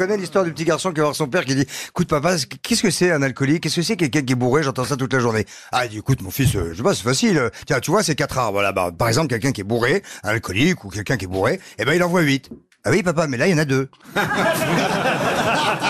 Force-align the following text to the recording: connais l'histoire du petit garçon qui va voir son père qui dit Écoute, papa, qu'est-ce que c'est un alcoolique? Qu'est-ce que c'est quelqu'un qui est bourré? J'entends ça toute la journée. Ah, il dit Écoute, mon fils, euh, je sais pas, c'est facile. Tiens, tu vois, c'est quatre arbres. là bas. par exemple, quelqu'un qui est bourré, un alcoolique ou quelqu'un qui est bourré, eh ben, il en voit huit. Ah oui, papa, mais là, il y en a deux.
connais 0.00 0.16
l'histoire 0.16 0.44
du 0.44 0.52
petit 0.52 0.64
garçon 0.64 0.92
qui 0.92 0.96
va 0.96 1.04
voir 1.04 1.14
son 1.14 1.28
père 1.28 1.44
qui 1.44 1.54
dit 1.54 1.66
Écoute, 1.88 2.08
papa, 2.08 2.36
qu'est-ce 2.62 2.82
que 2.82 2.90
c'est 2.90 3.10
un 3.10 3.20
alcoolique? 3.20 3.62
Qu'est-ce 3.62 3.76
que 3.76 3.82
c'est 3.82 3.96
quelqu'un 3.96 4.22
qui 4.22 4.32
est 4.32 4.36
bourré? 4.36 4.62
J'entends 4.62 4.84
ça 4.84 4.96
toute 4.96 5.12
la 5.12 5.20
journée. 5.20 5.44
Ah, 5.72 5.84
il 5.84 5.90
dit 5.90 5.98
Écoute, 5.98 6.22
mon 6.22 6.30
fils, 6.30 6.54
euh, 6.56 6.70
je 6.72 6.78
sais 6.78 6.82
pas, 6.82 6.94
c'est 6.94 7.02
facile. 7.02 7.50
Tiens, 7.66 7.80
tu 7.80 7.90
vois, 7.90 8.02
c'est 8.02 8.14
quatre 8.14 8.38
arbres. 8.38 8.62
là 8.62 8.72
bas. 8.72 8.92
par 8.96 9.08
exemple, 9.08 9.28
quelqu'un 9.28 9.52
qui 9.52 9.60
est 9.60 9.64
bourré, 9.64 10.02
un 10.22 10.30
alcoolique 10.30 10.84
ou 10.84 10.88
quelqu'un 10.88 11.18
qui 11.18 11.26
est 11.26 11.28
bourré, 11.28 11.60
eh 11.78 11.84
ben, 11.84 11.92
il 11.92 12.02
en 12.02 12.08
voit 12.08 12.22
huit. 12.22 12.48
Ah 12.82 12.90
oui, 12.90 13.02
papa, 13.02 13.26
mais 13.26 13.36
là, 13.36 13.46
il 13.46 13.50
y 13.50 13.54
en 13.54 13.58
a 13.58 13.66
deux. 13.66 13.90